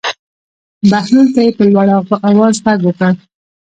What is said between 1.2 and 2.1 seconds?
ته یې په لوړ